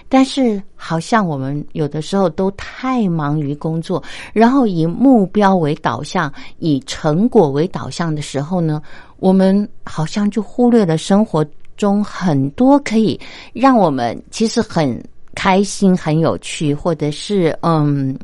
[0.09, 4.01] 但是，好像我们有的时候都太忙于工作，
[4.33, 8.81] 然后以目标为导向，以成果为导向的时候呢，
[9.19, 11.45] 我们好像就忽略了生活
[11.77, 13.19] 中很多可以
[13.53, 15.01] 让我们其实很
[15.35, 18.17] 开心、很有趣，或者是嗯，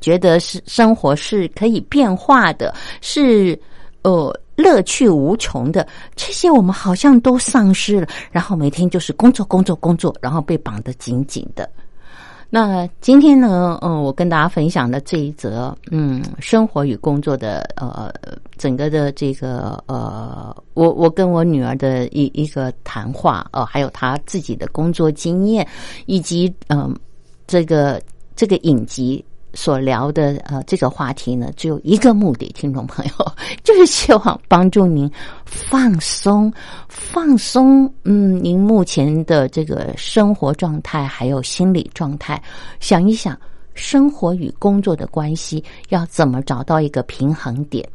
[0.00, 3.58] 觉得是生活是可以变化的，是
[4.02, 4.34] 呃。
[4.56, 8.06] 乐趣无穷的这些，我们好像都丧失了。
[8.30, 11.66] 然后每天就是工作、工作、工作，然后被绑得紧紧的。
[12.52, 18.12] 那今天呢，嗯，我跟大家分享的这一则，嗯，生活与工作的呃，
[18.58, 25.64] 整个的这个呃，我我跟我女儿的一一个谈话，呃，还有她自己的工作经验，
[26.06, 26.92] 以及嗯，
[27.46, 28.02] 这个
[28.34, 29.24] 这个影集。
[29.54, 33.12] 所聊的呃这个话题呢，只有一个目的，听众朋友，
[33.64, 35.10] 就是希望帮助您
[35.44, 36.52] 放松，
[36.88, 42.42] 放松，嗯，您目前的这个生活状态还有心理状态，
[42.80, 43.38] 想一想
[43.74, 47.88] 生活与工作的关系，要怎么找到一个平衡点。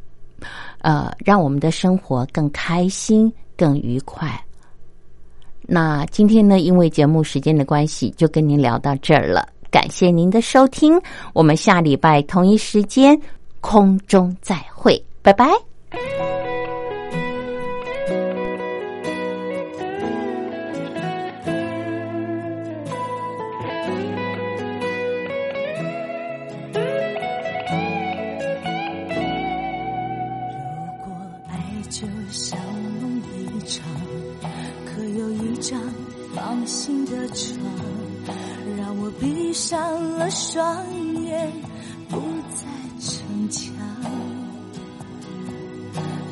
[0.80, 4.40] 呃，让我们的生活更开心、更愉快。
[5.62, 9.48] 那今天呢，因为节目时间的关系，就跟您聊到这儿了。
[9.72, 11.02] 感谢您的收听，
[11.34, 13.20] 我们下礼拜同一时间
[13.60, 15.48] 空中再会，拜拜。
[15.48, 16.00] 如
[31.04, 31.14] 果
[31.50, 31.60] 爱
[31.90, 32.60] 就像
[33.02, 33.84] 梦一场，
[34.86, 35.82] 可有一张
[36.36, 37.60] 放心的床，
[39.26, 39.82] 闭上
[40.20, 40.86] 了双
[41.24, 41.52] 眼，
[42.08, 42.20] 不
[42.52, 42.68] 再
[43.00, 43.74] 逞强。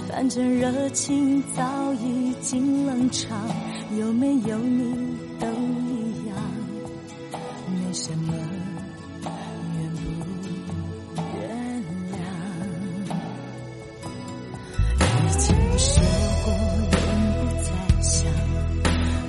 [0.07, 1.63] 反正热情早
[1.95, 3.35] 已经冷场，
[3.97, 4.93] 有没有你
[5.39, 6.37] 都一样，
[7.73, 8.31] 没什么
[9.73, 12.15] 原不原谅。
[14.99, 16.03] 已经说
[16.45, 16.53] 过，
[16.93, 16.93] 永
[17.39, 17.67] 不再
[18.03, 18.29] 想，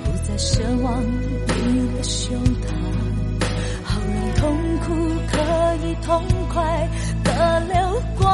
[0.03, 0.53] 不再奢
[0.83, 1.01] 望
[5.77, 6.23] 可以痛
[6.53, 6.87] 快
[7.23, 8.25] 的流光。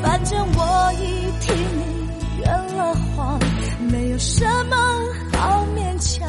[0.00, 2.46] 反正我已替你圆
[2.76, 3.40] 了谎，
[3.90, 4.76] 没有什么
[5.36, 6.28] 好勉强，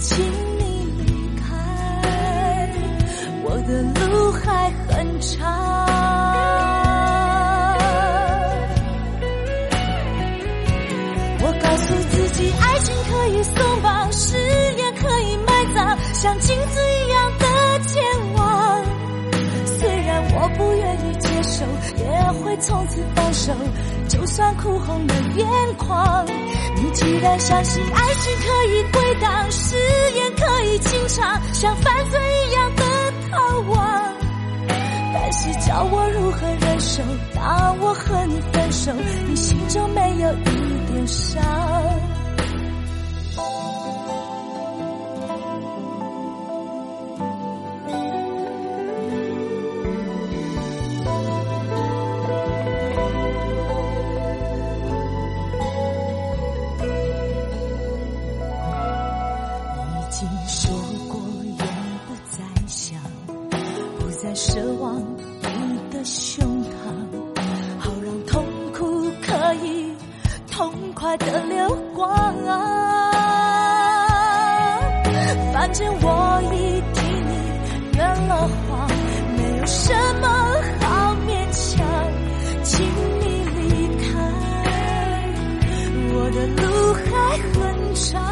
[0.00, 0.22] 请
[0.58, 0.62] 你
[0.98, 1.46] 离开，
[3.42, 5.38] 我的路还很长。
[11.40, 14.36] 我告诉自己爱情可以送宝石
[14.76, 16.97] 也可以埋葬像金子一，
[22.60, 23.52] 从此放手，
[24.08, 25.46] 就算哭红了眼
[25.76, 26.26] 眶。
[26.76, 29.76] 你既然相信爱情可以归档，誓
[30.14, 32.84] 言可以清偿，像犯罪一样的
[33.30, 34.14] 逃亡。
[35.14, 37.02] 但是叫我如何忍受？
[37.34, 38.92] 当我和你分手，
[39.28, 41.42] 你心中没有一点伤。
[87.52, 88.22] 很长。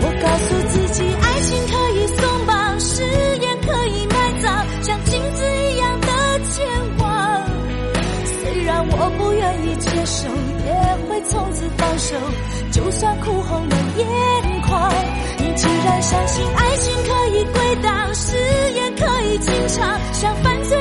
[0.00, 3.02] 我告诉自己，爱情可以松绑，誓
[3.40, 4.46] 言可以埋葬，
[4.82, 6.06] 像镜子一样的
[6.50, 6.66] 健
[6.98, 7.06] 忘。
[8.42, 10.28] 虽然我不愿意接受，
[10.66, 10.70] 也
[11.08, 12.16] 会从此放手，
[12.70, 14.06] 就算哭红了眼
[14.62, 14.92] 眶。
[15.38, 18.36] 你既然相信爱情可以归档，誓
[18.74, 20.76] 言可以清偿，像犯罪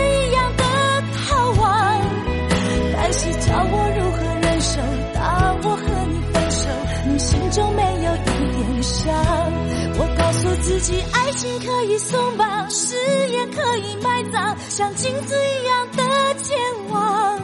[10.68, 12.93] 自己，爱情可以松绑，誓
[13.30, 16.57] 言可以埋葬，像镜子一样的健
[16.89, 17.39] 忘。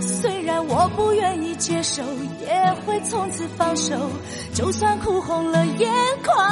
[0.00, 2.02] 虽然我不愿意接受，
[2.42, 3.94] 也会从此放手，
[4.52, 5.88] 就算哭红了眼
[6.24, 6.50] 眶。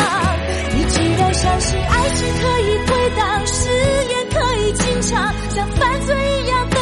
[0.76, 3.68] 你既然相信爱情可以归档，誓
[4.08, 6.76] 言可以清偿，像犯罪一样的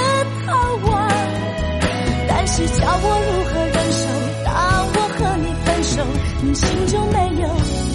[0.45, 0.53] 逃
[0.87, 1.09] 亡。
[2.29, 4.05] 但是叫我如何忍受？
[4.45, 6.05] 当我和你分手，
[6.43, 7.94] 你心中没有。